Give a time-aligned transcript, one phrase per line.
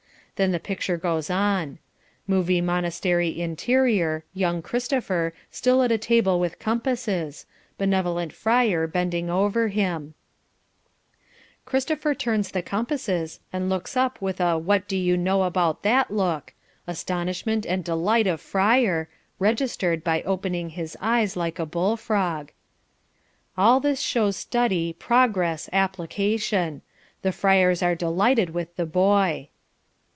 [0.37, 1.77] Then the picture goes on.
[2.25, 7.45] Movie monastery interior young Christopher, still at a table with compasses
[7.77, 10.15] benevolent friar bending over him
[11.65, 16.09] Christopher turns the compasses and looks up with a what do you know about that
[16.09, 16.55] look
[16.87, 22.51] astonishment and delight of friar (registered by opening his eyes like a bull frog).
[23.55, 26.81] All this shows study, progress, application.
[27.21, 29.49] The friars are delighted with the boy.